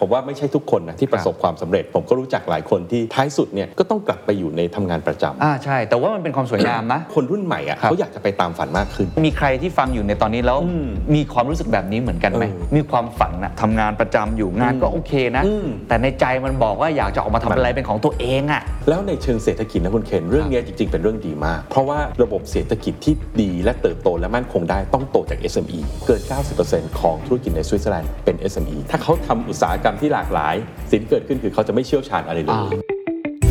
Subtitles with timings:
[0.00, 26.22] ผมว่าไม่ใช่ทุกคนนะที่ประสบความสำเร็จ ผมก็รู้จักหลายคนที่ท้ายสุดเนี่ยก็ต้องกลับไปอยู่ในทำงานประจำอ่าใช่ แต่ว่ามันเป็นความสวยงามนะคนรุ่นใหม่อะครับเขาอยากจะไปตามฝันมากขึ้น มีใครที่ฟังอยู่ในตอนนี้แล้วอืมมีความรู้สึกแบบนี้เหมือนกันไหมเออมีความฝันอะทำงานประจำอยู่งานก็โอเคนะอืมแต่ในใจมันบอกว่าอยากจะออกมาทำอะไรเป็นของตัวเองอะแล้วในเชิงเศรษฐกิจนะคุณเคนเรื่องเนี้ยจริง ๆ เป็นเรื่องดีมาก เพราะว่าระบบเศรษฐกิจที่ดีและเติบโตและมั่นคงได้ต้องโตจาก SME เกิน
[26.60, 30.54] 90%ของธุรกิจในสวิตเซอร์แลนด์เป็น SME ถ้าเขาทำอุตสาหกรรมที่หลากหลาย
[30.90, 32.58] สิ่งที่เกิดขึ้นคือเขาจะไม่เชี่ยวชาญอะไรเลย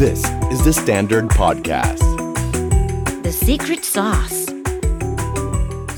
[0.03, 0.21] This
[0.53, 2.07] is the Standard Podcast.
[3.27, 4.39] The secret sauce.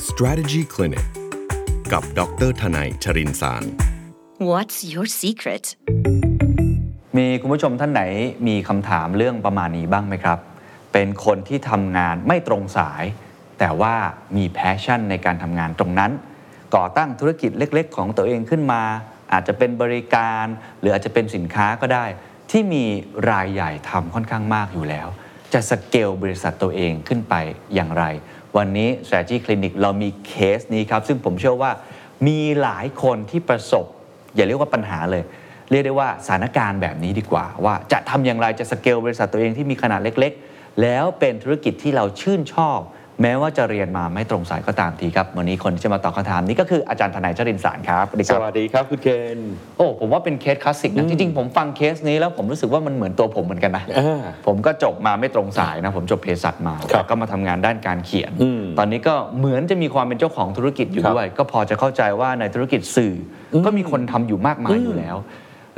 [0.09, 1.05] Strategy Clinic
[1.91, 3.63] กับดรทนายชรินสาร
[4.49, 5.65] What's your secret?
[7.17, 8.03] มีคุณผู้ชมท่านไหน
[8.47, 10.39] มีคำถามเรื่องประมาณนี้บ้างไหมครับ
[10.93, 13.03] เป็นคนที่ทำงานไม่ตรงสาย
[13.59, 13.93] แต่ว่า
[14.37, 16.11] มี passion ในการทำงานตรงนั้น
[16.75, 18.81] ก่อตั้งธุรกิจเล็ก ๆ ของตัวเองขึ้นมา
[19.33, 20.45] อาจจะเป็นบริการ
[20.79, 22.05] หรืออาจจะเป็นสินค้าก็ได้
[22.51, 22.85] ที่มี
[23.31, 25.07] รายใหญ่ทำค่อนข้างมากอยู่แล้ว
[25.53, 27.35] จะสเกลบริษัทตัวเองขึ้นไป
[27.75, 28.03] อย่างไร
[28.57, 31.71] วันนี้ Strategy Clinic เรามีเคสนี้ครับ ซึ่งผมเชื่อว่า
[32.27, 33.85] มีหลายคนที่ประสบ
[34.35, 35.23] อย่าเรียกว่าปัญหาเลย
[35.71, 42.79] เรียกได้ว่าสถานการณ์แบบนี้ดีกว่า ว่าจะทำอย่างไรจะสเกลบริษัทตัวเองที่มีขนาดเล็ก ๆ แล้วเป็นธุรกิจที่เราชื่นชอบ
[43.21, 49.37] แม้ว่าจะเรียนมาไม่ตรงสายก็ตามทีครับ วันนี้คนที่จะมาตอบคำถามนี้ก็คืออาจารย์ธนัยชรินทร์สารครับสวัสดีครับสวัสดีครับคุณเคน
[49.77, 65.17] โอ้ผมว่าเป็นเคสคลาสสิกนะจริงๆผมฟังเคสนี้แล้วผมรู้สึกว่ามันเหมือนตัวผมเหมือนกันนะอ่าผมก็จบมาไม่ตรงสายนะ ผมจบเภสัชมาครับแต่ก็มาทำงานด้านการเขียนอืมตอนนี้ก็เหมือนจะมีความเป็นเจ้าของธุรกิจอยู่ครับด้วย ก็พอจะเข้าใจว่าในธุรกิจสื่อก็มีคนทำอยู่มากมายอยู่แล้ว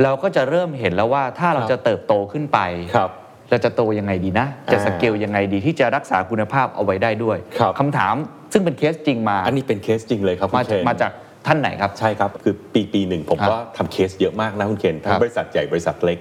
[0.03, 2.59] เราก็จะเริ่มเห็นแล้วว่าถ้าเราครับจะเติบโตขึ้นไป
[2.95, 3.12] ครับ
[3.54, 8.16] เราจะโตยังไงดีนะ จะอ่าสเกลยังไงดีที่จะรักษาคุณภาพเอาไว้ได้ด้วยครับคำถาม
[8.54, 11.12] ซึ่งเป็นเคสจริงมา อันนี้เป็นเคสจริงเลยครับคุมาณเคนมาจาก
[11.48, 16.20] ท่านไหนครับ ใช่ครับ คือปีปีหนึ่งผมครับก็ทำเคสเยอะมากนะคุณเคนทั้คงรับบริษัทใหญ่บริษัทเล็ก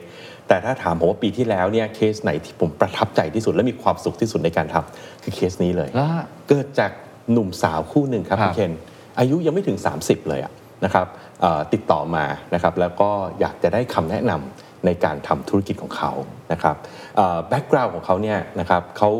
[0.48, 6.08] แต่ถ้าถามผมว่าปีที่แล้วเนี่ยเคสไหนที่ผมประทับใจที่สุดและมีความสุขที่สุดในการทำคือเคสนี้เลยแล้ว
[6.48, 6.90] เกิดจาก
[7.32, 8.72] หนุ่มสาวคู่หนึ่งครับครับคุณเคน
[9.18, 10.52] อายุยังไม่ถึง 30 เลยอะ
[10.84, 11.06] นะครับ
[11.40, 13.10] เอ่อติดต่อมานะครับแล้วก็
[13.40, 16.12] อยากจะได้คำแนะนำ ในการทำธุรกิจของเขา
[16.52, 16.76] นะครับ
[17.48, 19.10] background ของเขาเนี่ยนะครับเขา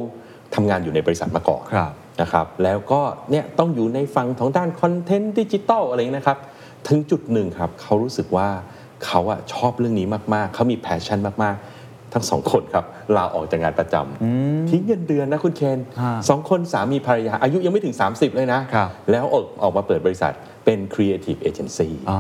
[0.55, 3.00] ทำงานอยู่ในบริษัทมาก่อนครับนะครับแล้วก็
[3.31, 6.39] เนี่ยต้องอยู่ในฝั่งของด้านคอนเทนต์ดิจิตอลอะไรอย่างนี้นะครับ
[6.89, 8.49] ถึงจุดหนึ่งครับเขารู้สึกว่า
[9.06, 12.84] เขาอะชอบเรื่องนี้มาก ๆ เขามี passion มาก ๆ ทั้งสองคนครับ
[13.17, 20.33] ลาออกจากงานประจำทิ้งเงินเดือนนะคุณเคนฮะสองคนสามีภรรยาอายุยังไม่ถึง 30 เลยนะครับแล้วออกออกมาเปิดบริษัท
[20.65, 22.19] เป็น Creative Agency อ๋อ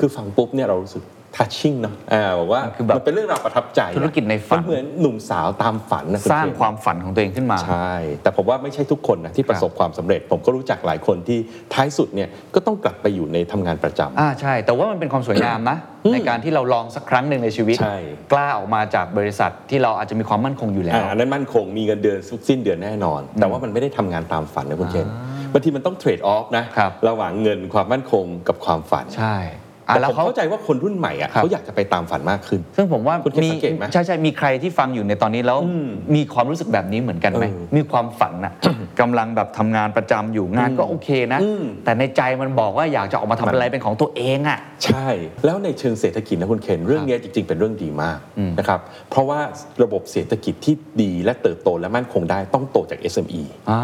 [0.00, 1.02] คือฟังปุ๊บเนี่ยเรารู้สึก
[1.38, 11.38] touching เนาะอ่าบอกว่ามันคือแบบมันเป็นเรื่องราวประทับใจธุรกิจในฝันมัเหมือนหนุ่มสาวตามฝันนะคุณสร้างเคนความฝันของตัวเองขึ้นมา ใช่ แต่ผมว่าไม่ใช่ทุกคนนะที่ประสบความสำเร็จ ผมก็รู้จักหลายคนที่
[11.74, 15.76] ท้ายสุดเนี่ยก็ต้องกลับไปอยู่ในทำงานประจำอ่าใช่ แต่ว่ามันเป็นความสวยงามนะ
[16.12, 17.98] ในการที่เราลองสักครั้งหนึ่งในชีวิตใช่
[18.32, 22.18] กล้าออกมาจากบริษัทที่เราอาจจะมีความมั่นคงอยู่แล้วอ่าอันนั้นมั่นคงมีเงินเดือน
[22.48, 25.08] สิ้นเดือนแน่นอน แต่ว่ามันไม่ได้ทำงานตามฝันนะคุณเคน
[25.52, 38.52] บางทีมันต้องเทรดออฟนะครับระหว่างเงินความมั่นคงกับความฝันใช่อะ แต่แล้วผมเขาเข้าใจว่าคนรุ่นใหม่อะครับเขาอยากจะไปตามฝันมากขึ้น ซึ่งผมว่าคุณเคยมีสังเกตไหมใช่ใช่มีใครที่ฟังอยู่ในตอนนี้แล้วอืมมีความรู้สึกแบบนี้เหมือนกันไหมเออมีความฝันอะ
[39.00, 45.06] กำลังแบบทำงานประจำอยู่งานก็โอเคนะอืมแต่ในใจมันบอกว่าอยากจะออกมาทำมันอะไรเป็นของตัวเองอะใช่
[45.44, 48.18] แล้วในเชิงเศรษฐกิจนะคุณเคนเรื่องเนี้ยจริง ๆ เป็นเรื่องดีมาก
[48.58, 49.40] นะครับเพราะว่า
[49.82, 53.80] ระบบเศรษฐกิจที่ดีและเติบโตและมั่นคงได้ต้องโตจาก SME อ่า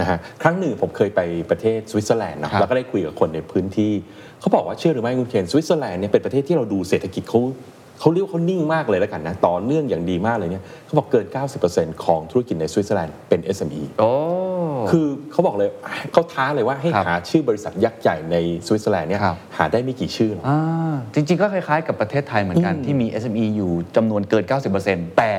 [0.00, 1.20] นะฮะครั้งหนึ่งผมเคยไป
[1.50, 3.92] ประเทศสวิตเซอร์แลนด์นะครับแล้วก็ได้คุยกับคนในพื้นที่
[4.40, 7.40] เขาบอกว่าเชื่อหรือไม่คุณเคนสวิตเซอร์แลนด์เนี่ยเป็นประเทศที่เราดูเศรษฐกิจเขา
[8.00, 11.26] เขาเรียกว่าเขานิ่งมากเลยแล้วกันนะต่อเนื่องอย่างดีมากเลยเนี่ยเขาบอกเกิน
[11.64, 14.10] 90%ของธุรกิจในสวิตเซอร์แลนด์เป็น SME โอ้
[14.90, 15.68] คือเขาบอกเลย
[16.12, 18.36] เขาท้าเลยว่าให้ครับหาชื่อบริษัทยักษ์ใหญ่ใน
[18.66, 24.44] สวิตเซอร์แลนด์เนี่ยครับหาได้ไม่กี่ชื่อหรอกอ่าจริงๆ ก็คล้ายๆ กับประเทศไทยเหมือนกันที่มี SME อยู่จำนวนเกิน
[24.80, 25.32] 90%แต่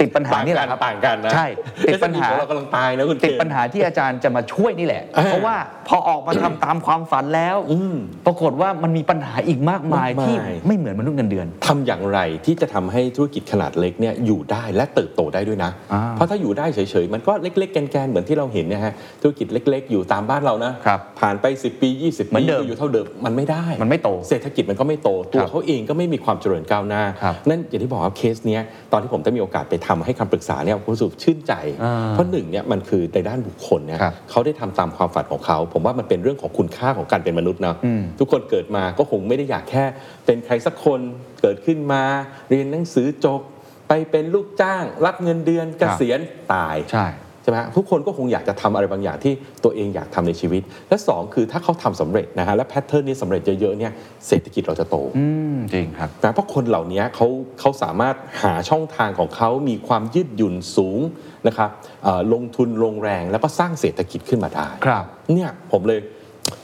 [0.00, 1.46] ติดปัญหาต่างนี่แหกันละครับต่างกันนะใช่
[1.88, 5.56] ติดปัญหา SME ของเรากำลังตายนะคุณเคนติดปัญหาที่อาจารย์จะมาช่วยนี่แหละอ่าเพราะว่า
[5.88, 10.36] พอออกมาทำตามความฝันแล้วอืมปรากฏว่ามันมีปัญหาอีกมากมายมากมายที่
[10.66, 18.92] ไม่เหมือนมนุษย์เงินเดือนทำอย่างไรที่จะทำให้ธุรกิจขนาดเล็กเนี่ยอยู่ได้และเติบโตได้ด้วยนะอ่าเพราะถ้าอยู่ได้เฉยๆ มันก็เล็กๆ แกนๆ เหมือนที่เราเห็นนะฮะ
[19.22, 28.62] ธุรกิจเล็ก ๆ อยู่ตามบ้านเรานะครับผ่านไป 10 ปี 20เหมืปีอนเดิมก็อยู่เท่าเดิมมันไม่ได้ มันไม่โตเศรษฐกิจมันก็ไม่โตตัวครับเขาเองก็ไม่มีความเจริญก้าวหน้าครับนั่นอย่างที่บอกว่าเคสเนี้ย
[28.92, 31.52] ตอนที่ผมได้มีโอกาสไปทำให้คำปรึกษาเนี่ยผมรู้สึกชื่นใจ
[31.84, 39.84] อ่าเพราะหนึ่งเนี่ยมันคือในด้านบุคคลเนี่ยครับเขาได้ทำตามความฝันของเขา ผมว่ามันเป็นเรื่องของคุณค่าของการเป็นมนุษย์เนาะอืมทุกคนเกิดมาก็คงไม่ได้อยากแค่
[40.26, 41.00] เป็นใครสักคน
[41.40, 42.02] เกิดขึ้นมา
[42.50, 43.40] เรียนหนังสือจบ
[43.88, 46.20] ไปเป็นลูกจ้าง รับเงินเดือนเกษียณ
[46.52, 49.32] ตายใช่ใช่ไหมฮะทุกคนก็คงอยากจะทำอะไรบางอย่างที่
[49.64, 53.92] ตัวเองอยากทำในชีวิต และสองคือถ้าเขาทำสำเร็จนะฮะและแพทเทิร์นนี้สำเร็จเยอะๆเนี่ย
[54.28, 57.26] เศรษฐกิจเราจะโตอืมจริงครับนะเพราะคนเหล่านี้เขา
[57.60, 60.98] เขาสามารถหาช่องทางของเขามีความยืดหยุ่นสูง
[61.46, 61.70] นะครับ
[62.04, 65.04] เอ่อลงทุนลงแรงแล้วก็สร้างเศรษฐกิจขึ้นมาได้ครับ
[65.34, 66.00] เนี่ยผมเลย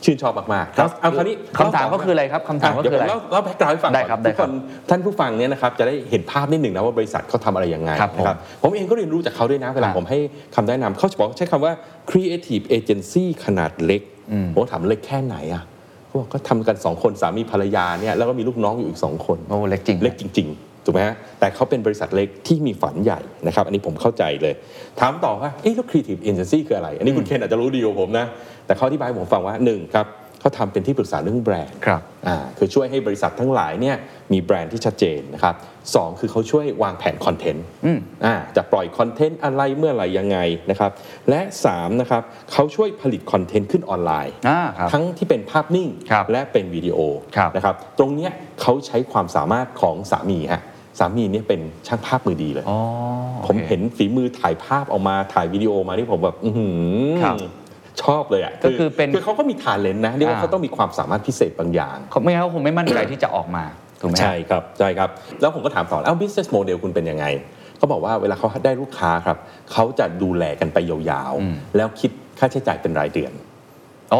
[0.05, 4.53] ชื่นชอบมากๆครับเอาคราวนี้คำถามก็คืออะไรครับคำถามก็เดี๋ยวคือผอะไรมเล่าเล่าแบ็กกราวด์ให้ฟังได้ก่อนครับได้ทุกคครับน
[4.91, 10.19] ท่านผู้ฟังเนี่ยนะครับจะได้เห็นภาพนิดหนึ่งนะว่าบริษัทเขาทำอะไรยังไงครับผมนะครับผมเองก็เรียนรู้จากเขาด้วยนะเวลาครับผมให้
[10.55, 11.73] คำแนะนำเขาจะบอกใช้คำว่า
[12.11, 14.03] creative agency ขนาดเล็ก
[14.53, 15.63] ผมก็ถามเล็กแค่ไหนอะ
[16.07, 24.55] เขาบอกก็ทำกันสองคนสามีภรรยาเนี่ยแล้วก็มีลูกน้องอยู่อีกสองคนโอ้เล็กจริงเล็กจริง ๆ ถูกไหมฮะแต่เขาเป็นบริษัทเล็กที่มีฝันใหญ่นะครับอันนี้ผมเข้าใจเลย
[25.01, 28.27] ถามต่อว่าเอ๊ะแล้ว creative agency คืออะไร อันนี้คุณเคนอาจจะรู้ดีกว่าผมนะ
[28.67, 30.09] แต่เขาอธิบายให้ผมฟังว่าหนึ่งครับ
[30.41, 33.97] เขาทำเป็นที่ปรึกษาเรื่องแบรนด์ครับอ่าคือช่วยให้บริษัททั้งหลายเนี่ย
[34.33, 35.55] มีแบรนด์ที่ชัดเจนนะครับ
[35.95, 40.39] สองคือเขาช่วยวางแผนคอนเทนต์อืมอ่าจะปล่อยคอนเทนต์อะไรเมื่อไหร่ยังไง
[40.71, 40.91] นะครับ
[41.31, 42.23] และสามนะครับ
[42.53, 46.99] เขาช่วยผลิตคอนเทนต์ขึ้นออนไลน์อ่าครับทั้งที่เป็นภาพนิ่งครับและเป็นวิดีโอ
[47.37, 50.63] ครับนะครับตรงเนี้ยเขาใช้ความสามารถของสามีฮะ
[50.99, 52.79] สามีเนี่ยเป็นช่างภาพมือดีเลยอ๋อ
[53.47, 57.37] ผมเห็นฝีมือถ่ายภาพออกมาถ่ายวิดีโอมาที่ผมแบบอื้อหือครับ
[58.03, 63.65] ชอบเลยอะก็คือเป็นคือเขาก็มี talent นะเรียกว่าอ่าเขาต้องมีความสามารถพิเศษบางอย่างเขาไม่งั้นเขาคงไม่มั่นใจที่จะออกมา
[64.01, 65.09] ถูกไหมฮะใช่ครับใช่ครับ
[65.41, 67.25] แล้วผมก็ถามต่อแล้ว business model คุณเป็นยังไง
[67.79, 69.37] เขาบอกว่าเวลาเขาได้ลูกค้าครับ
[69.73, 73.54] เขาจะดูแลกันไปยาวอืมๆแล้วคิดค่าใช้จ่ายเป็นรายเดือนโอ้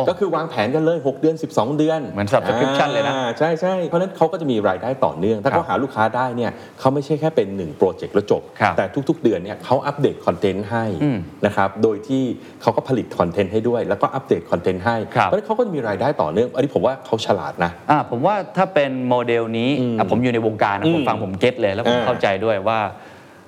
[0.09, 6.51] ก็คือวางแผนกันเลย 6 เดือน 12 เดือน เหมือน subscription เลยนะอ่าใช่ใช่เพราะฉะนั้นเขาก็จะมีรายได้ต่อเนื่อง ถ้าครับเขาหาลูกค้าได้เนี่ย
[6.81, 12.23] เขาไม่ใช่แค่เป็น 1 โปรเจกต์แล้วจบครับแต่ทุกๆ เดือนเนี่ยเขาอัปเดตคอนเทนต์ให้อืมนะครับโดยที่
[12.63, 22.79] เขาก็ผลิตคอนเทนต์ให้ด้วย แล้วก็อัปเดตคอนเทนต์ให้ครับเพราะฉะนั้นเขาก็จะมีรายได้ต่อเนื่อง อันนี้ผมว่าเขาฉลาดนะอ่าผมว่าถ้าเป็นโมเดลนี้อืมอะผมอยู่ในวงการนะผมอืมฟังผม get เลย แล้วผมอ่าเข้าใจด้วยว่า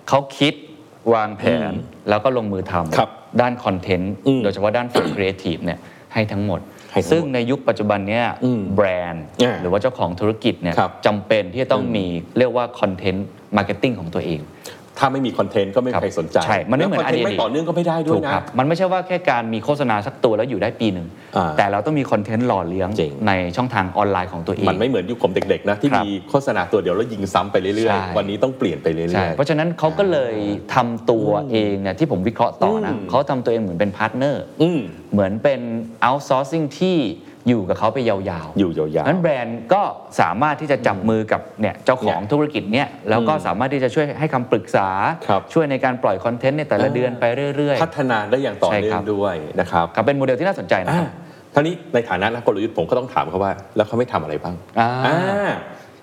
[0.09, 0.55] เขาคิด
[1.15, 5.79] วางแผนอืมแล้วก็ลงมือทำครับด้านคอนเทนต์อืมโดยเฉพาะด้านฝั่งครีเอทีฟเนี่ย
[6.13, 6.61] ให้ทั้งหมด
[6.93, 12.07] ให้ทั้งหมด ซึ่งในยุคปัจจุบันเนี้ยอืมแบรนด์อ่าหรือว่าเจ้าของธุรกิจเนี่ยครับจำเป็นที่จะต้องอืมมี
[12.39, 13.27] เรียกว่า content
[13.57, 14.41] marketing ของตัวเอง
[14.99, 21.07] ถ้าไม่มีคอนเทนต์ก็ไม่มีครับใครสนใจใช่มันไม่เหมือนแล้วคอนเทนต์อดีตไม่ต่อเนื่องก็ไม่ได้ด้วยถูกนะครับมันไม่ใช่ว่าแค่การมีโฆษณาสักตัวแล้วอยู่ได้ปีหนึ่ง
[21.37, 30.35] อ่าแต่เราต้องมีคอนเทนต์หล่อเลี้ยงจริงในช่องทางออนไลน์ของตัวเองมันไม่เหมือนยุคผมเด็กๆนะที่ครับมีโฆษณาตัวเดียวแล้วยิงซ้ำไปเรื่อยใช่ๆวันนี้ต้องเปลี่ยนไปเรื่อยใช่ๆเพราะฉะนั้นเขาก็เลย
[30.75, 34.81] ทำตัวเองเนี่ยที่ผมวิเคราะห์ต่อนะอืมเขาทำตัวเองเหมือนเป็น partner อืม
[35.13, 35.61] เหมือนเป็น
[36.07, 36.97] outsourcing ที่
[37.49, 39.83] อยู่กับเขาไปยาวๆ อยู่ยาวๆนั้นแบรนด์ก็
[40.21, 44.89] สามารถที่จะจับมือกับเนี่ยเจ้าของเนี่ยธุรกิจเนี่ยแล้วก็อืมสามารถที่จะช่วยให้คำปรึกษา
[45.29, 47.25] ครับช่วยในการปล่อยคอนเทนต์ในแต่ละอ่าเดือนไป
[47.57, 51.11] เรื่อยพัฒนาได้อย่างต่อเนื่องด้วยใช่ครับนะครับๆครับเป็นโมเดลที่น่าสนใจนะคอ่า
[51.55, 55.53] ทีนี้ในฐานะนักกลยุทธ์ผมก็ต้องถามเขาว่า แล้วเขาไม่ทำอะไรบ้างอ่าอ่า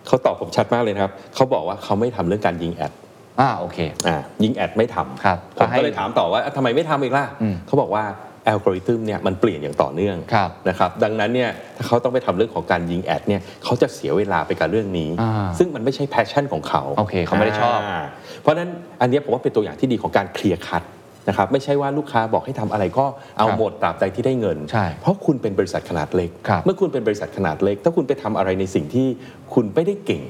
[0.08, 2.92] เขาตอบผมชัดมากเลยนะครับเขาบอกว่าเขาไม่ทำเรื่องการยิง ad
[3.40, 8.04] อ่าโอเคอ่ายิง ad ไม่ทำครับผมให้ก็เลยถามต่อว่าอะทำไมไม่ทำอีกล่ะอืมเขาบอกว่า
[8.48, 18.02] อัลกอริทึมเนี่ยมันเปลี่ยนอย่างต่อเนื่องครับนะครับดังนั้นเนี่ยถ้าเขาต้องไปทำเรื่องของการยิง ad เนี่ยเขาจะเสียเวลาไปกับเรื่องนี้อ่าซึ่งมันไม่ใช่ passion ของเขาโอเคเขาไม่ได้ชอบอ่า
[18.42, 18.70] เพราะฉะนั้น
[19.02, 20.84] อันเนี้ยผมว่าเป็นตัวอย่างที่ดีของการ clear cut
[21.30, 23.06] นะครับไม่ใช่ว่าลูกค้าบอกให้ทำอะไรก็
[23.38, 29.08] เอาครับหมดตราบใดที่ได้เงินใช่เพราะคุณเป็นบริษัทขนาดเล็กครับเมื่อคุณเป็นบริษัทขนาดเล็ก ถ้าคุณไปทำอะไรในสิ่งที่
[29.54, 30.24] คุณไม่ได้เก่ง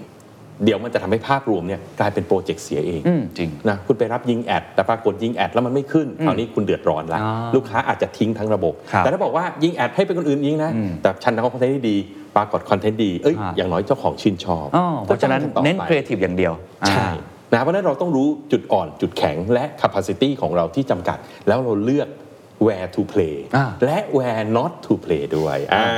[0.63, 11.97] เดี๋ยวมันจะทำให้ภาพรวมเนี่ยกลายเป็นโปรเจกต์เสียเองอืมจริงนะคุณไปรับยิง ad แต่ปรากฏยิง ad แล้วมันไม่ขึ้นคราวนี้คุณเดือดร้อนละอ่าลูกค้าอาจจะทิ้งทั้งระบบครับแต่ถ้าบอกว่ายิง ad ให้เป็นคนอื่นยิงนะอืมแต่ฉันทำคอนเทนต์ที่ดี
[12.35, 16.53] ปรากฏคอนเทนต์ดีเอ้ยอ่าอย่างน้อยเจ้าของชื่นชอบอ๋อเพราะฉะนั้นก็จ้งกัต่อเน้นไปครีเอทีฟอย่างเดียว
[16.89, 17.11] ใช่อ่า
[17.54, 22.07] นะเพราะฉะนั้นเราต้องรู้จุดอ่อนจุดแข็งและ capacity ของเราที่จำกัด แล้วเราเลือก
[22.65, 25.89] where to play อ่าและ where not to play ด้วยอ่า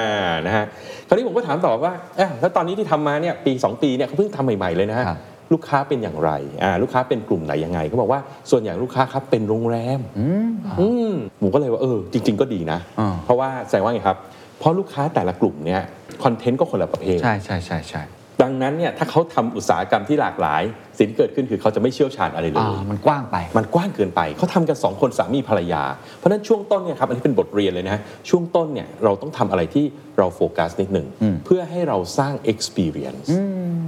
[0.47, 0.65] นะฮะ
[1.07, 5.19] คราวนี้ผมก็ถามต่อว่าเอ๊ะแล้วตอนนี้ที่ทำมาเนี่ยปี 2 ปีเนี่ยเขาเพิ่งทำใหม่ ๆ เลยนะฮะครับ
[5.53, 6.31] ลูกค้าเป็นอย่างไร
[6.63, 8.19] อ่าลูกค้าเป็นกลุ่มไหนยังไงเขาบอกว่า
[8.51, 14.17] ส่วนใหญ่ลูกค้าครับเป็นโรงแรมอืมอืมผมก็เลยว่าเออจริง ๆ ก็ดีนะอ่าเพราะว่าแสดงว่าไงครับ
[14.59, 15.81] เพราะลูกค้าแต่ละกลุ่มเนี่ย
[16.23, 18.03] คอนเทนต์ก็คนละประเภทใช่ใช่ใช่ใช่
[18.41, 20.63] ดังนั้นเนี่ยถ้าเขาทำอุตสาหกรรมที่หลากหลาย
[20.97, 25.83] สิ่งที่เกิดขึ้นคือเขาจะไม่เชี่ยวชาญอะไรเลอ่ายมันกว้างไป มันกว้างเกินไป เขาทำกันสองคนสามีภรรยา
[26.17, 29.85] เพราะฉะนั้นช่วงต้นเนี่ยครับอันนี้เป็นบทเรียนเลยนะฮะช่วงต้นเนี่ยเราต้องทำอะไรที่
[30.17, 33.27] เราโฟกัสนิดหนึ่งอืมเพื่อให้เราสร้าง experience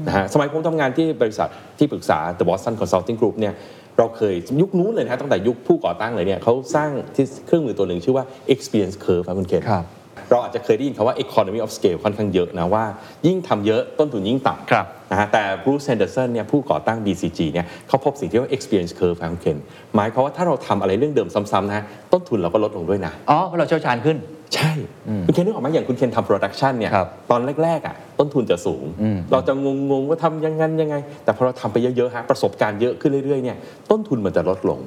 [0.08, 3.54] นะฮะสมัยผมทำงานที่บริษัทที่ปรึกษา The Boston Consulting Group เนี่ย
[3.98, 9.86] เราเคยยุคนู้นเลยนะฮะตั้งแต่ยุคผู้ก่อตั้งเลยเนี่ยเขาสร้างที่เครื่องมือตัวหนึ่งชื่อว่า experience curve ครับคุณเคนครับ
[10.30, 12.86] เราอาจจะเคยได้ยินคำว่า economy of scale ค่อนข้างเยอะนะว่า
[13.28, 19.58] ยิ่งทำเยอะต้นทุนยิ่งต่ำครับนะฮะแต่ Bruce Henderson เนี่ยผู้ก่อตั้ง BCG เนี่ยเขาพบสิ่งที่เรียกว่า experience curve ครับคุณเคน
[19.96, 24.18] หมายความว่าถ้าเราทำอะไรเรื่องเดิมซ้ำๆนะฮะต้นทุนเราก็ลดลงด้วยนะอ๋อเพราะเราเชี่ยวชาญขึ้น
[24.56, 24.72] ใช่
[25.26, 29.54] คุณเคนนึกออกไหมอย่างคุณเคนทำโปรดักชันเนี่ยครับตอนแรกๆอะต้นทุนจะสูงอืมเราจะ
[29.92, 33.58] งงๆว่าทำอยังไงยังไง แต่พอเราทำไปเยอะๆฮะประสบการณ์เยอะขึ้นเรื่อยๆเนี่ย
[33.92, 34.80] ต้นทุนมันจะลดลง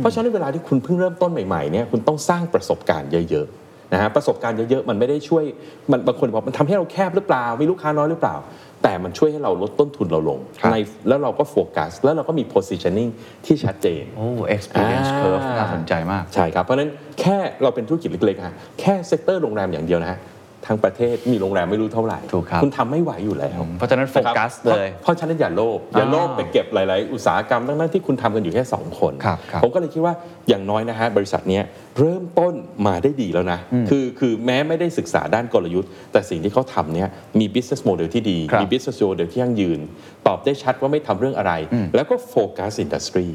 [0.00, 3.63] เพราะฉะนั้นเวลาที่คุณเพิ่งเริ่มต้นใหม่ๆเนี่ยคุณต้องสร้างประสบการณ์เยอะๆ
[3.94, 5.44] นะฮะประสบการณ์เยอะๆมันไม่ได้ช่วย
[5.90, 8.36] มันบางคนบอกมันทำให้เราแคบหรือเปล่า มีลูกค้าน้อยหรือเปล่า
[8.82, 10.76] แต่มันช่วยให้เราลดต้นทุนเราลงครับใน
[11.08, 13.10] แล้วเราก็โฟกัส แล้วเราก็มี positioning
[13.46, 20.18] ที่ชัดเจนโอ้ experience อ่า curve น่าสนใจมาก ใช่ครับ เพราะฉะนั้นแค่เราเป็นธุรกิจเล็กๆฮะแค่ sector โรงแรมอย่างเดียวนะฮะ
[20.66, 30.14] ทั้งประเทศมีโรงแรมไม่รู้เท่าไหร่ถูกครับคุณทำไม่ไหวอยู่แล้วเพราะฉะนั้นโฟกัสนะครับเลยเพราะเพราะฉะนั้นอย่าโลภอย่าโลภอ่าไปเก็บหลาย ๆ อุตสาหกรรมทั้งนั้นที่คุณทำกันอยู่แค่ 2 คนครับครับผมก็เลยคิดว่า
[30.48, 31.64] อย่างน้อยนะฮะบริษัทเนี้ย
[31.98, 32.54] เริ่มต้น
[32.86, 33.58] มาได้ดีแล้วนะ
[33.90, 37.08] คือคือแม้ไม่ได้ศึกษาด้านกลยุทธ์ แต่สิ่งที่เขาทำเนี่ย
[37.40, 39.80] มี business model ที่ดีครับมี business model ที่ยั่งยืน
[40.26, 41.52] ตอบได้ชัดว่าไม่ทำเรื่องอะไร
[41.94, 43.26] แล้วก็โฟกัสอินดัสทรี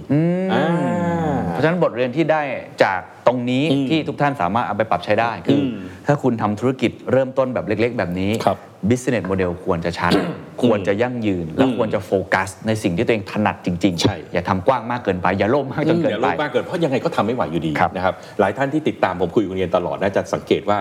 [0.54, 0.66] อ่า
[1.39, 2.42] เพ ราะฉะนั้นบทเรียนที่ได้
[2.84, 8.58] จากตรงนี้อืมที่ทุกท่านสามารถเอาไปปรับใช้ได้คืออมถ้าคุณทำธุรกิจเริ่มต้นแบบเล็ก ๆ แบบนี้ครับ
[8.90, 10.12] business model ควรจะชัด
[10.62, 20.78] ควรจะยั่งยืน และอืมควรจะโฟกัส ในสิ่งที่ตัวเองถนัดจริงใช่อย่าทำกว้างมากเกินไป อย่าโลภมากจนเกินอย่าไปโลภมากเกินเพราะยังไงก็ทำไม่ไหวอยู่ดีครับนะครับ หลายท่านที่ติดตามผมคุยกับคุณเรียนตลอดน่าจะสังเกตว่า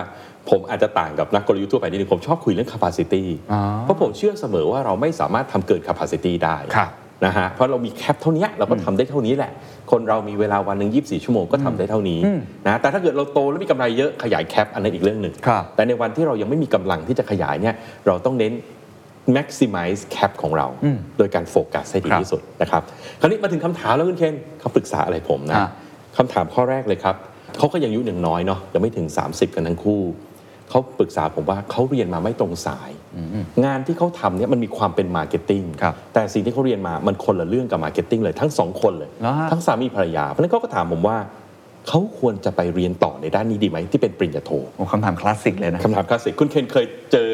[0.49, 6.91] ผมอาจจะต่างกับนักกลยุทธ์ทั่วไปนิดนึงผมชอบคุยเรื่อง capacity อ๋อเพราะผมเชื่อเสมอว่าเราไม่สามารถทำเกิน capacity ได้ครับ
[7.25, 9.51] นะฮะเพราะเรามี cap เท่านี้เราก็ทำได้เท่านี้แหละ
[9.91, 12.19] คนเรามีเวลาวันหนึ่ง24 ชั่วโมงก็ทำได้เท่านี้
[12.67, 17.75] นะแต่ถ้าเกิดเราโตแล้วมีกำไรเยอะขยาย cap อันนั้นอีกเรื่องหนึ่งครับแต่ในวันที่เรายังไม่มีกำลังที่จะขยายเนี่ย
[18.07, 18.53] เราต้องเน้น
[19.37, 22.81] maximize cap ของเราอืมโดยการโฟกัสให้ดีครับที่สุดนะครับ
[23.19, 25.69] คราวนี้มาถึงคำถามแล้วคุณเคนเขาปรึกษาอะไรผมนะฮะ
[26.17, 27.15] คำถามข้อแรกเลยครับ
[27.57, 30.01] เขาก็ยังอายุยังน้อยเนาะยังไม่ถึง 30 กันทั้งคู่
[30.69, 32.89] เขาปรึกษาผมว่าเขาเรียนมาไม่ตรงสาย
[33.65, 41.17] งานที่เขาทำเนี่ยมันมีความเป็น marketing ครับแต่สิ่งที่เขาเรียนมามันคนละเรื่องกับ marketing เลยทั้งสองคนเลยเหรอฮะทั้งสามีภรรยา เพราะฉะนั้นเขาก็ถามผมว่า
[41.87, 47.29] เขาควรจะไปเรียนต่อในด้านนี้ดีไหมที่เป็นปริญญาโทโอ้คำถามคลาสสิกเลยนะคำถามคลาสสิกคุณเคนเคยเจอ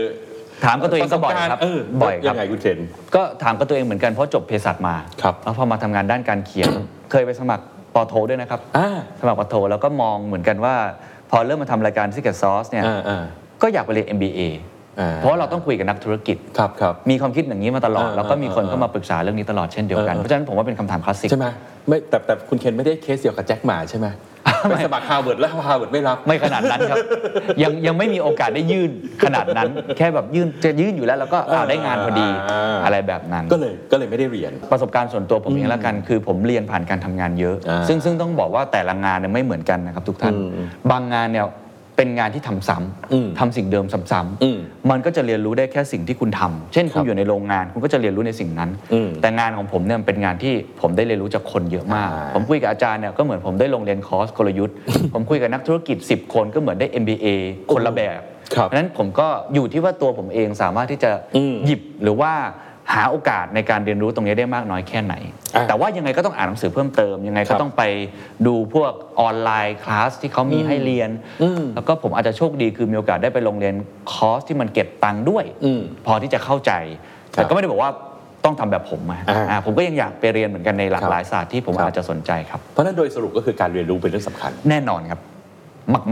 [0.66, 2.80] ถามกับตัวเองก็บ่อยครับเออบ่อยครับยังไงคุณเคน
[3.16, 6.70] ก็ถามกับตัวเองเหมือนกันเพราะจบเภสัชมาครับแล้วพอมาทำงานด้านการเขียน
[7.12, 7.66] เคยไปสมัคร
[7.96, 8.90] ปอโทด้วยนะครับอ่า
[9.20, 10.76] สมัครปอโทแล้วก็มองเหมือนกันว่า
[11.32, 13.24] พอเริ่มมาทำรายการ Secret Sauce เนี่ยอ่าอ่า
[13.62, 14.75] ก็อยากไปเรียน MBA อ่า
[15.18, 21.48] เพราะว่าเราต้องคุยกับนักธุรกิจครับครับมีความคิดอย่างนี้มาตลอดอ่าแล้วก็มีคนอ่าเข้ามาปรึกษาเรื่องนี้ตลอดเช่นเดียวกันเออเพราะฉะนั้นผมว่าเป็นคำถามคลาสสิกใช่ไหม
[21.88, 24.08] ไม่แต่แต่คุณเคนไม่ได้เคสเดียวกับแจ็คหม่าใช่ไหม
[24.70, 26.98] ไปสมัครฮาร์วาร์ดแล้วฮาร์วาร์ดไม่รับ ไม่ขนาดนั้นครับ
[27.64, 28.92] ยังยังไม่มีโอกาสได้ยื่น
[29.24, 41.46] ขนาดนั้น แค่แบบยื่นจะยื่นอยู่แล้วแล้วก็อ่าได้งานพอดีอ่าอะไรแบบนั้น ก็เลยก็เลยไม่ได้เรียน ประสบการณ์ส่วนตัวผมเองแล้วกัน คือผมเรียนผ่านการทำงานเยอะอ่าซึ่งซึ่งต้องบอกว่าแต่ละงานเนี่ยไม่เหมือนกันนะครับทุกท่านอืมบางงานเนี่ย
[41.98, 42.78] เป็นงานที่ทำซ้
[43.14, 54.76] อืมำทำสิ่งเดิมซ้ำอืมๆมันก็จะเรียนรู้ได้แค่สิ่งที่คุณทำเช่นคุครัณบอยู่ในโรงงาน คุณก็จะเรียนรู้ในสิ่งนั้นอืมแต่งานของผมเนี่ยมันเป็นงานที่ผมได้เรียนรู้จากคนเยอะมากอ่าผมคุยกับอาจารย์เนี่ยก็เหมือนผมได้ลงเรียนคอร์สกลยุทธ์
[55.14, 57.26] ผมคุยกับนักธุรกิจ 10 คนก็เหมือนได้ MBA
[57.74, 58.22] คนละแบบ
[58.56, 62.34] ครับเพราะฉะนั้นผมก็อยู่ที่ว่าตัวผมเองสามารถที่จะอืมหยิบหรือว่า
[62.94, 65.16] หาโอกาสในการเรียนรู้ตรงนี้ได้มากน้อยแค่ไหน
[65.56, 67.84] อะแต่ว่ายังไงก็ต้องอ่านหนังสือเพิ่มเติม ยังไงครัก็บต้องไป
[68.48, 71.10] ดูพวก online class ที่เขามีให้เรียน
[71.44, 73.76] อืมแล้วก็ผมอาจจะโชคดีคือมีโอกาสได้ไปลงเรียน
[74.14, 76.72] คอร์สที่มันเก็บตังค์ด้วยอืมพอที่จะเข้าใจ
[77.36, 77.92] ครับแต่ก็ไม่ได้บอกว่า
[78.46, 85.20] ต้องทำแบบผมอะอ่าอ่าผมก็ยังอยากไปเรียนเหมือนกันในหลายครับหลายศาสตร์ที่ผมครับอาจจะสนใจครับ เพราะฉะนั้นโดยสรุปก็คือการเรียนรู้เป็นเรื่องสำคัญ แน่นอนครับ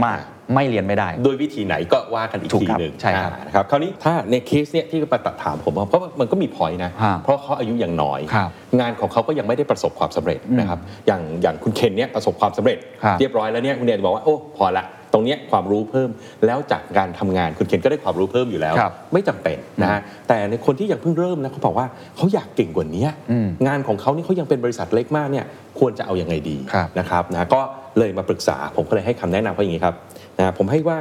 [0.04, 8.50] มาก ๆ ไม่เรียนไม่ได้ โดยวิธีไหนก็ว่ากันอีกทีหนึ่งถูกครับใช่ครับอ่านะครับคราวนี้ถ้าในเคสเนี้ยที่มาตัดถามผมอะเพราะว่ามันก็มีพอยนะฮะเพราะเขาอายุยังน้อยครับ
[8.80, 16.10] งานของเขาก็ยังไม่ได้ประสบความสำเร็จนะครับอย่างอย่างคุณเคนเนี่ยประสบความสำเร็จครับเรียบร้อยแล้วเนี่ยคุณเนยบอกว่าโอ้พอละตรงเนี้ยความรู้เพิ่ม
[16.46, 25.46] แล้วจากการทำงานคุณเคนก็ได้ความรู้เพิ่มอยู่แล้วครับไม่จำเป็นนะฮะแต่ในคนที่ยังเพิ่งเริ่มนะเขาบอกว่าเขาอยากเก่งกว่านี้อืมงานของเขานี่เขายังเป็นบริษัทเล็กมากเนี่ย
[25.78, 27.60] ควรจะเอาอยัางไงดีครับนะครับนะก็
[27.98, 29.94] เลยมาปรึกษา ผมก็เลยให้คำแนะนำเขาอย่างนี้ครับ
[30.38, 30.98] นะผมให้ว่า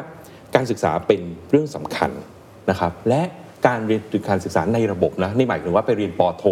[0.55, 1.21] การศึกษาเป็น
[1.51, 2.11] เรื่องสำคัญ
[2.69, 3.21] นะครับ และ
[3.67, 6.43] การเรียนหรือการศึกษาในระบบนะนี่หมายถึงว่าไปเรียนป.โท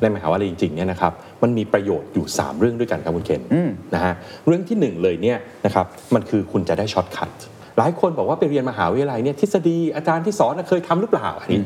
[0.00, 4.14] ในมหาวิทยาลัยจริงๆเนี่ยนะครับมันมีประโยชน์อยู่ 3 เรื่องด้วยกันครับคุณเคนอืมนะฮะ
[4.46, 7.30] เรื่องที่หนึ่งเลยเนี่ยนะครับมันคือคุณจะได้ shortcut
[7.78, 11.58] หลายคนบอกว่าไปเรียนมหาวิทยาลัยเนี่ยทฤษฎีอาจารย์ที่สอนน่ะเคยทำหรือเปล่าอันนี้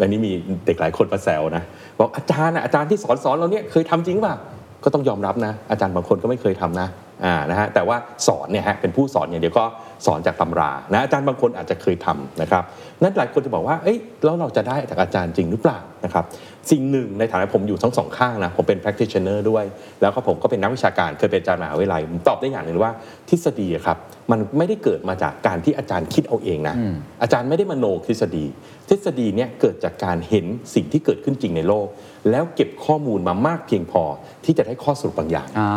[0.00, 0.32] อันนี้มี
[0.66, 1.62] เด็กหลายคนมาแซวนะ
[2.00, 4.36] บอกอาจารย์น่ะอาจารย์ที่สอนสอนเราเนี่ยเคยทำจริงเปล่า
[4.84, 6.88] ก็ต้องยอมรับนะ อาจารย์บางคนก็ไม่เคยทำนะ
[7.24, 7.96] อ่านะฮะแต่ว่า
[8.26, 9.64] สอนเนี่ยฮะเป็นผู้สอนอย่างเดียวก็
[10.06, 12.64] สอนจากตำรานะอาจารย์บางคนอาจจะเคยทำนะครับ
[13.02, 16.24] นั้นหลายคนจะบอกว่าเอ้ยแล้วเราจะได้จากอาจารย์จริงหรือเปล่านะครับ
[16.70, 19.64] สิ่งหนึ่งในฐานะผมอยู่ทั้งสองข้างนะผมเป็น practitioner ด้วย
[20.00, 22.92] แล้วก็ผมก็เป็นนักวิชาการเคยเป็นอาจารย์มหาวิทยาลัยผมตอบได้อย่างหนึ่งว่า
[23.28, 23.98] ทฤษฎีครับ
[24.30, 26.76] มันไม่ได้เกิดมาจากการที่อาจารย์คิดเอาเองนะ
[27.22, 28.46] อาจารย์ไม่ได้มโนทฤษฎี
[28.88, 31.86] ทฤษฎีเนี่ยเกิดจากการเห็นสิ่งที่เกิดขึ้นจริงในโลก
[32.30, 34.02] แล้วเก็บข้อมูลมามากเพียงพอ
[34.44, 35.70] ที่จะได้ข้อสรุปบางอย่างอ่า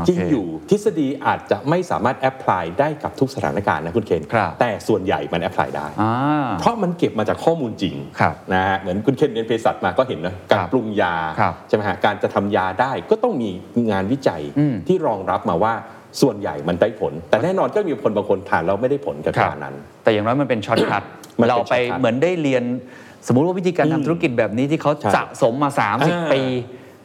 [0.00, 6.14] โอเคจริงอยู่ทฤษฎีอาจจะไม่สามารถ apply ได้กับทุกสถานการณ์นะคุณเคนครับแต่ส่วนใหญ่มัน apply ได้อ่า
[6.60, 13.50] เพราะมันเก็บมาจากข้อมูลจริงครับนะฮะเหมือนคุณเคนเรียนเภสัชมาก็เห็นนะการครับปรุงยาครับใช่ไหมฮะการจะทำยาได้ก็ต้องมี
[13.90, 15.74] งานวิจัยอืมที่รองรับมาว่า
[16.20, 21.02] ส่วนใหญ่มันได้ผล แต่แน่นอนก็มีคนบางคนทานแล้วไม่ได้ผลกับครับยานั้น แต่อย่างน้อยมันเป็น shortcut
[21.40, 22.64] มันเป็นเราไป shortcut เหมือนได้เรียน
[23.26, 25.88] สมมุติว่าวิธีการอืมทำธุรกิจแบบนี้ที่เขาใช่สะสมมาอ่า
[26.26, 26.42] 30 ปี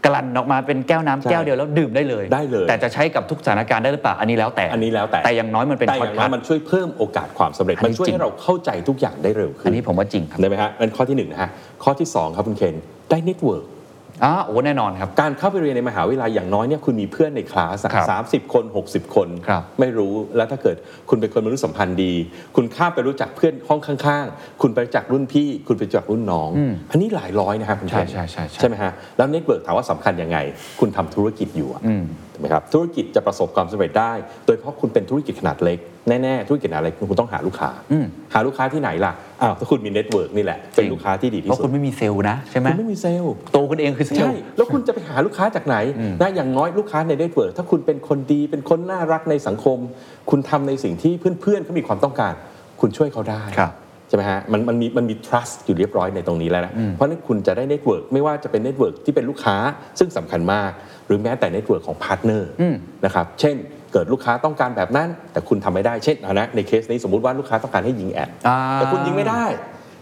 [0.06, 11.50] กลั่นออกมาเป็นแก้วน้ำใช่แก้วเดียวแล้วดื่มได้เลยได้เลย แต่จะใช้กับทุกสถานการณ์ได้หรือเปล่าอันนี้แล้วแต่อันนี้แล้วแต่แต่อย่างน้อยมันเป็น shortcut แต่อย่างน้อยมันช่วยเพิ่มโอกาสความสำเร็จอันนี้มันช่วยจริงให้เราเข้าใจทุกอย่างได้เร็วขึ้นอันนี้ผมว่าจริงครับได้ไหมฮะนั่นข้อที่หนึ่งนะฮะ
[11.84, 12.76] ข้อที่สองครับคุณเคน
[13.12, 13.66] ได้ network
[14.24, 20.76] อ๋อโอ้แน่นอนครับ การเข้าไปเรียนในมหาวิทยาลัยอย่างน้อยเนี่ยคุณมีเพื่อนในคลาสอะครับสามสิบคน 60 คนครับไม่รู้แล้วถ้าเกิด
[21.10, 22.14] คุณเป็นคนมนุษยสัมพันธ์ดี
[22.56, 30.38] คุณข้ามไปรู้จักเพื่อนห้องข้างๆ คุณไปรู้จักรุ่นพี่ คุณไปรู้จักรุ่นน้องอืมอันนี้หลายร้อยนะครับคุณใช่เคนใช่ใช่ใช่ใช่ใช่ไหมฮะแล้ว network ถามว่าสำคัญยังไง
[30.80, 34.12] คุณทำธุรกิจอยู่อะอืมถูก ไหมครับธุรกิจจะประสบความสำเร็จได้
[34.46, 45.78] โดยเฉพาะคุณเป็นธุรกิจขนาดเล็กแน่ๆธุรกิจขนาดเล็กคุณต้องหาลูกค้าอืมหาลูกค้าที่ไหนล่ะอ้าวถ้าคุณมี network นี่แหละเป็นลูกค้าที่ดีที่สุดเพราะคุณไม่มีเซลล์นะใช่ไหมคุณไม่มีเซลล์ตัวคุณเองคือเซลใช่แล้วคุณจะไปหาลูกค้าจากไหน
[46.22, 49.78] นะอย่างน้อยลูกค้าใน network ถ้าคุณเป็นคนดีเป็นคนน่ารักในสังคม
[50.30, 52.34] คุณทำในสิ่งที่เพื่อนๆเขามีความต้องการ
[52.82, 53.74] คุณช่วยเขาได้ครับ
[54.08, 59.56] ใช่ไหมฮะมันมันมีมันมี trust อยู่เรียบร้อยในตรงนี้แล้วนะเพราะฉะนั้นคุณจะได้ network ไม่ว่าจะเป็น network ที่เป็นลูกค้า
[60.00, 60.72] ซึ่งสำคัญมาก
[61.10, 62.76] หรือแม้แต่ network ของ partner อืม
[63.06, 63.56] นะครับเช่น
[63.94, 69.46] เกิดลูกค้าต้องการแบบนั้น แต่คุณทำไม่ได้เช่นเอานะในเคสนี้สมมุติว่าลูกค้าต้องการให้ยิง ad อ่าแต่คุณยิงไม่ได้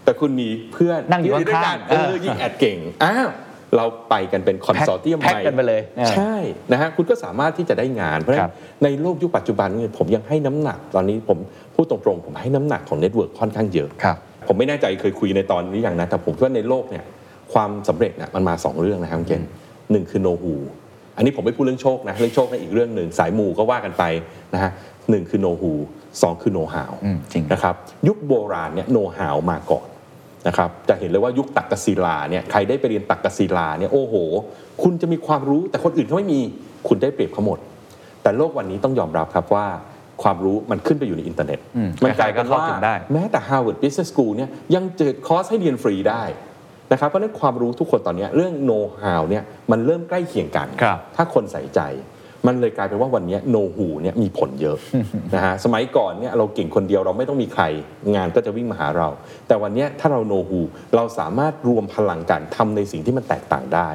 [0.04, 3.28] แต่คุณมีเพื่อนนั่งอยู่ที่ข้างๆด้วยกัข้างๆเออเออยิง ad เก่งอ้าว
[3.76, 6.34] เราไปกันเป็น consortium pack กันไปเลยเออใช่
[6.72, 11.38] นะฮะคุณก็สามารถที่จะได้งาน เพราะฉะนั้นครับในโลกยุคปัจจุบันเนี่ยผมยังให้น้ำหนัก ตอนนี้ผม
[11.74, 17.04] พูดตรงๆ ผมให้น้ำหนักของ network ค่อนข้างเยอะครับผมไม่แน่ใจเคยคุยในตอนนี้อย่างนะแต่ผมคิดว่าในโลกเนี่ย
[17.52, 19.48] ความสำเร็จเนี่ยมันมา 2 เรื่องนะครับคุณเกณฑ์
[19.90, 20.54] หนึ่งคือ know who
[21.18, 24.04] อันนี้ผมไม่พูดเรื่องโชคนะเรื่องโชคในนอีกเรื่องหนึ่งสายมูก็ว่ากันไป
[24.54, 24.70] นะฮะ
[25.10, 25.72] หนึ่งคือ know who
[26.22, 27.74] สองคือ know how อืมจริงนะครับ
[28.08, 29.86] ยุคโบราณเนี่ย know how มาก่อน
[30.46, 34.14] นะครับจะเห็นเลยว่ายุคตักกศิลาเนี่ยใครได้ไปเรียนตักกศิลาเนี่ยโอ้โห
[34.82, 36.40] คุณจะมีความรู้แต่คนอื่นเขาไม่มี
[36.88, 37.58] คุณได้เปรียบเขาหมด
[38.22, 39.66] แต่โลกวันนี้ต้องยอมรับครับว่า
[40.22, 46.22] ความรู้มันขึ้นไปอยู่ในอินเทอร์เน็ตอืมมันกลายเป็นใครๆก็ว่าเข้าถึงได้แม้แต่ Harvard Business School เนี่ยยังเจอคอร์สให้เรียนฟรีได้
[46.92, 51.82] นะครับเพราะฉะนั้นความรู้ทุกคนตอนเนี้ยเรื่อง know how เนี่ยมันเริ่มใกล้เคียงกันครับถ้าคนใส่ใจ
[52.46, 54.76] มันเลยกลายเป็นว่าวันเนี้ know who เนี่ยมีผลเยอะ
[55.34, 57.62] นะฮะสมัยก่อนเนี่ยเราเก่งคนเดียวเราไม่ต้องมีใคร
[58.14, 59.08] งานก็จะวิ่งมาหาเรา
[59.48, 60.60] แต่วันเนี้ยถ้าเรา know who
[60.96, 63.88] เราสามารถรวมพลังกันทำในสิ่งที่มันแตกต่างได้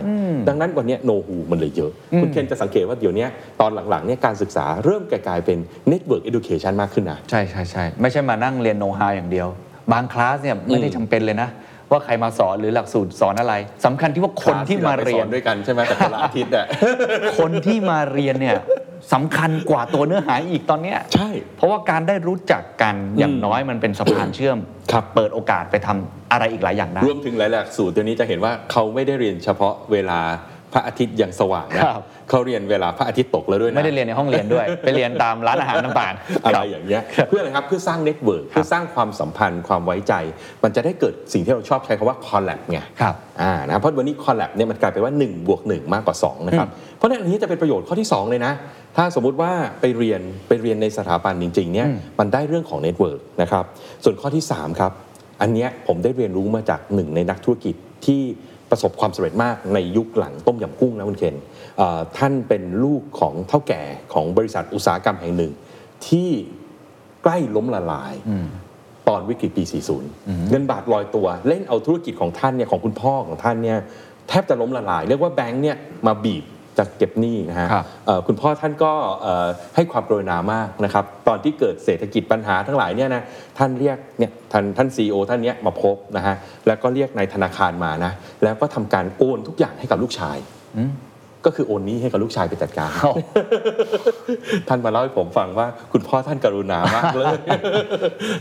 [0.47, 3.29] ดังนั้นวันเนี้ย know who มันเลยเยอะ คุณเคนจะสังเกตว่าเดี๋ยวเนี้ย
[3.61, 5.57] ตอนหลังๆเนี่ยการศึกษาเริ่มกลายเป็น
[5.91, 9.47] network education มากขึ้นนะใช่ใช่ใช่ไม่ใช่มานั่งเรียนโนฮาอย่างเดียว
[9.93, 11.49] บางคลาสเนี่ยไม่ได้จำเป็นเลยนะ
[11.93, 13.53] ว่าใครมาสอนหรือหลักสูตรสอนอะไร
[13.85, 16.65] สำคัญที่ว่าคนที่มาเรียนคลสด้วยกันใช่ไหมแต่คนละอาทิตย์อะ
[17.39, 18.57] คนที่มาเรียนเนี่ย
[19.13, 24.57] สำคัญกว่าตัวเนื้อหาอีกตอนเนี้ยใช่ เพราะว่าการได้รู้จักกันอย่างน้อยมันเป็นสะพานเชื่อม
[24.91, 30.19] ครับเปิดโอกาสไปทำอะไรอีกหลายอย่างได้รวมถึงหลายหลักสูตรเดี๋ยวนี้จะเห็นว่าเขาไม่ได้เรียนเฉพาะเวลา
[30.73, 40.13] พระอาทิตย์ยังสว่างนะครับ เขาเรียนเวลาพระอาทิตย์ตกแล้วด้วยนะไม่ได้เรียนในห้องเรียนด้วย ไปเรียนตามร้านอาหารต่างๆอะไรคบอย่างเงี้ยเพื่ออะไรครับเพื่อสร้าง network เพื่อสร้างความสัมพันธ์ความไว้ใจ
[40.63, 48.53] มันจะได้เกิดสิ่งที่เราชอบใช้คำว่า collab ไงครับอ่านะเพราะวันนี้ collab เนี่ยมันกลายเป็นว่า1บวก1มากกว่า2นะครับเพราะฉะนั้นอันนี้จะเป็นประโยชน์ข้อที่ 2 เลยนะ
[48.97, 51.87] ถ้าสมมุติว่าไปเรียนไปเรียนในสถาบันจริงๆเนี่ย
[52.19, 53.65] มันได้เรื่องของ network นะครับ
[54.03, 54.91] ส่วนข้อที่3ครับ
[55.41, 58.21] อันเนี้ยผมได้เรียนรู้มาจากหนึ่งในนักธุรกิจที่
[58.73, 61.35] ประสบความสำเร็จมากในยุคหลังต้มยำกุ้งนะคุณเคน
[61.77, 63.83] เอ่อท่านเป็นลูกของเถ้าแก่
[64.13, 65.51] ของบริษัทอุตสาหกรรมแห่งหนึ่ง
[66.07, 66.29] ที่
[67.23, 68.13] ใกล้ล้มละลาย
[69.07, 69.63] ตอนวิกฤตปี
[70.07, 73.79] 40 เงินบาทลอยตัว เล่นเอาธุรกิจของท่านเนี่ยของคุณพ่อของท่านเนี่ย
[74.27, 76.43] แทบจะล้มละลาย เรียกว่าแบงค์เนี่ยมาบีบ
[76.77, 83.23] จะเก็บหนี้นะฮะครับเอ่อคุณพ่อท่านก็เอ่อให้ความกรุณามากนะครับตอนที่เกิดเศรษฐกิจปัญหาทั้งหลายเนี่ยนะ
[83.57, 86.35] ท่านเรียกเนี่ยท่านท่านซีอท่านเนี้ยมาพบนะฮะ
[86.67, 88.11] แล้วก็เรียกนายธนาคารมานะ
[88.43, 90.37] แล้วก็ทำการโอนทุกอย่างให้กับลูกชาย
[91.45, 93.11] ก็คือโอนหนี้ให้กับลูกชายไปจัดการโอ้
[94.67, 97.35] ท่านมาเล่าให้ผมฟังว่าคุณพ่อท่านกรุณามากเลย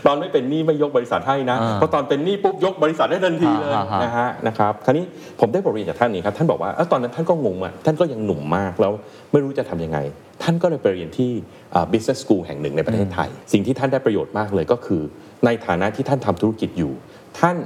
[0.07, 5.05] ตอนไม่เป็นหนี้ไม่ยกบริษัทให้นะอ่าเพราะตอนเป็นหนี้ปุ๊บยกบริษัทได้ทันทีเลยอ่าฮะนะฮะนะครับคราวนี้
[5.41, 8.93] ผมได้บทเรียนจากท่านนี้ครับท่านบอกว่าเอ้าตอนนั้นท่านก็งงอะท่านก็ยังหนุ่มมากแล้ว
[9.33, 9.99] ไม่รู้จะทำยังไง
[10.43, 11.31] ท่านก็เลยไปเรียนที่
[11.75, 15.03] อ่า business school แห่งหนึ่งในประเทศไทย สิ่งที่ท่านได้ประโยชน์มากเลยก็คือ
[15.45, 16.93] ในฐานะที่ท่านทำธุรกิจอยู่
[17.41, 17.57] ท่าน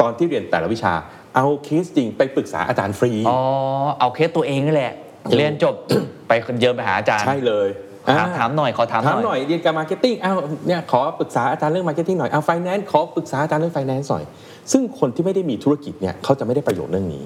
[0.00, 0.92] ตอนที่เรียนแต่ละวิชา
[1.36, 3.38] เอาเคสจริงไปปรึกษาอาจารย์ฟรี อ๋อ
[4.00, 4.92] เอาเคสตัวเองนี่แหละ
[5.36, 5.74] เรียนจบ
[6.28, 7.68] ไปเดินไปหาอาจารย์ใช่เลย
[8.08, 14.24] อ่าถามถามหน่อยขอถามถามหหน่น่ออยยเรียนการ marketing อ้าวเนี่ยขอปรึกษาอาจารย์เรื่อง marketing หน่อยเอาไฟแนนซ์ขอปรึกษาอาจารย์เรื่องไฟแนนซ์หน่อย
[14.72, 17.24] ซึ่งคนที่ไม่ได้มีธุรกิจเนี่ยเขาจะไม่ได้ประโยชน์เรื่องนี้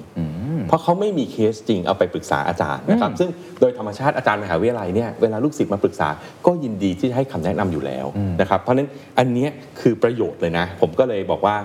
[0.67, 6.09] เพราะเขาไม่มีเคสจริงเอาไปปรึกษาอาจารย์นะครับซึ่งโดยธรรมชาติอาจารย์มหาวิทยาลัยเนี่ยเวลาลูกศิษย์มาปรึกษา
[6.45, 8.05] ก็ยินดีที่จะให้คำแนะนำอยู่แล้ว
[8.41, 9.49] นะครับเพราะฉะนั้นอันเนี้ย
[9.81, 11.55] คือประโยชน์เลยนะ ผมก็เลยบอกว่า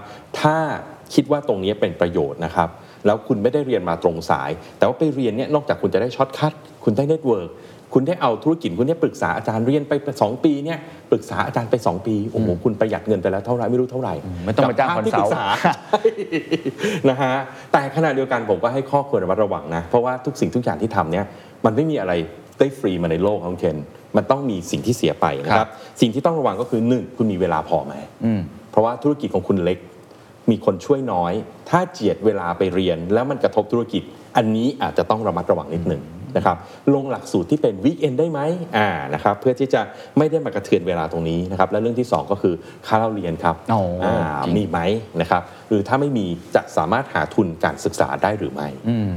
[0.40, 0.57] ถ้า
[1.14, 2.68] คิดว่าตรงนี้เป็นประโยชน์นะครับ
[3.06, 6.52] แล้วคุณไม่ได้เรียนมาตรงสาย แต่ว่าไปเรียนเนี่ยนอกจากคุณจะได้ shortcut
[6.84, 7.50] คุณได้ network
[7.96, 10.78] คุณได้เอาธุรกิจคุณได้ปรึกษาอาจารย์เรียนไปสองปีเนี่ย
[11.10, 14.14] ปรึกษาอาจารย์ไปสองปีโอ้โหคุณประหยัดเงินไปแล้วเท่าไหร่ไม่รู้เท่าไหร่
[14.44, 17.34] ไม่ต้องมาจ้าง consult กับค่าที่ปรึกษานะฮะ
[17.72, 21.24] แต่ขณะเดียวกันผมก็ให้ข้อควรระมัดระวังนะเพราะว่าทุกสิ่งทุกอย่างที่ทำเนี่ย
[21.64, 22.12] มันไม่มีอะไร
[22.58, 23.76] ได้ฟรีมาในโลกของเคน
[24.16, 28.40] มันต้องมีสิ่งที่เสียไปนะคครัรับบสิ่งที่ต้องระวังก็คือหนึ่งคุณมีเวลาพอไหมอืม
[28.70, 29.78] เพราะว่าธุรกิจของคุณเล็ก
[30.50, 31.33] มีคนช่วยน้อย
[31.70, 34.02] ถ้าเจียดเวลาไปเรียนแล้วมันกระทบธุรกิจ
[34.37, 36.02] อันนี้อาจจะต้องระมัดระวังนิดหนึ่ง
[36.36, 36.56] นะครับ
[36.94, 38.40] ลงหลักสูตรที่เป็นวีคเอนได้ไหม
[38.76, 39.80] อ่านะครับเพื่อที่จะ
[40.18, 42.54] ไม่ได้มากระเทือนเวลาตรงนี้นะครับและเรื่องที่สองก็คือ
[42.86, 44.78] ค่าเล่าเรียนครับโอ้อ่าจริงมีไหม
[45.20, 48.68] นะครับหรือถ้าไม่มีจะสามารถหาทุนการศึกษาได้หรือไม่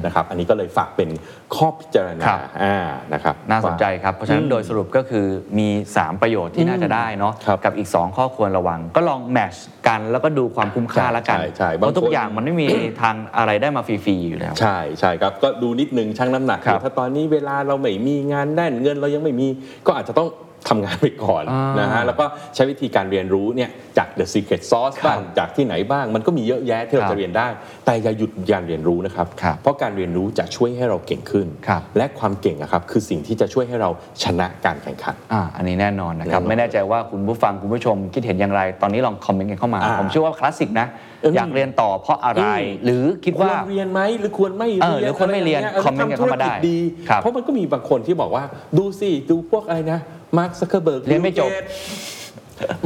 [0.06, 1.10] นะครับอันนี้ก็เลยฝากเป็น
[1.56, 2.78] ข้อพิจารณาครับอ่า
[3.14, 5.26] นะครับน่าสนใจครับ เพราะฉะนั้นอืมโดยสรุปก็คือ
[5.60, 12.68] มี 3 ประโยชน์ที่น่าจะได้เนาะครับกับอีก 2 ข้อควรระวัง ก็ลองแมทช์กันแล้วก็ดูความคุ้มค่าใช่ละกันใช่ใช่เพราะทุบางกคนอย่างมันไม่มี
[13.02, 19.48] ทางอะไรได้มาฟรีๆอยู่แล้วใช่ใช่ครับก็ดูนิดนึงชั่งน้ำหนักครับถ้าตอนนี้เวลาเราไม่มีงานแน่นเงินเรายังไม่มี
[19.86, 20.30] ก็อาจจะต้อง
[20.70, 27.48] ทำงานไปก่อนอ่านนะฮะแล้วก็ใช้วิธีการเรียนรู้เนี่ยจาก The Secret Sauce ครับบ้างจากที่ไหนบ้าง มันก็มีเยอะแยะที่เราครับจะเรียนได้
[27.86, 33.90] แต่อย่าหยุดการเรียนรู้นะครับครับ เพราะการเรียนรู้จะช่วยให้เราเก่งขึ้นครับและความเก่งนะครับคือสิ่งที่จะช่วยให้เรา
[34.24, 40.88] ชนะการแข่งขันอ่าอันนี้แน่นอนนะครับแน่นอนไม่แน่ใจว่าคุณผู้ฟังคุณผู้ชมคิดเห็นอย่างไร ตอนนี้ลองคอมเมนต์กันเข้ามาอ่าผมเชื่อว่าคลาสสิกนะ
[41.22, 46.78] เออออยากเรียนต่อเพราะอะไรอืมหรือคิดว่าควรเรียนไหมหรือควรไม่เอเรียนอหรือควรไม่เรียนะงี้คอมเมนต์กันเข้ามาได้ทำธุรจดี
[47.10, 48.44] ครับเพราะมันก็มีบางคนที่บอกว่า
[48.78, 50.00] ดูสิดูพวกอะไรนะ
[50.38, 51.50] มาร์คซักเคอร์เบิร์กเรียนไม่จบ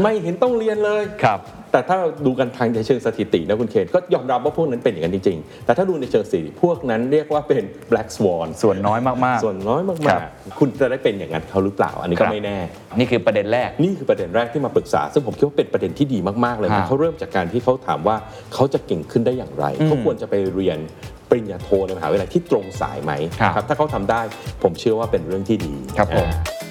[0.01, 1.39] ไม่เห็นต้องเรียนเลยครับ
[1.71, 12.59] แต่ถ้าเราดูกันทางในเชิงสถิตินะคุณเคนก็ยอมรับว่าพวกนั้นเป็นอย่างนั้นจริงๆ แต่ถ้าดูในเชิงสถิติพวกนั้นเรียกว่าเป็น black swan ส่วนน้อยมากๆ ส่วนน้อยมาครักบๆคุณจะได้เป็นอย่างนั้นเขาหรือเปล่า อันนี้คก็รับไม่แน่
[12.97, 18.15] นี่คือประเด็นแรก นี่คือประเด็นแรกที่มาปรึกษา ซึ่งผมคิดว่าเป็นประเด็นที่ดีมากๆเลยฮะนะเขาเริ่มจากการที่เขาถามว่า
[18.53, 20.77] เขาจะเก่งขึ้นได้อย่างไรอืมเขาควรจะไปเรียน
[21.29, 24.21] ปริญญาโทในมหาวิทยาลัยที่ตรงสายไหมครับครับถ้าเขาทำได้
[24.63, 26.70] ผมเชื่อว่าเป็นเรื่องที่ดีครับผมอ่า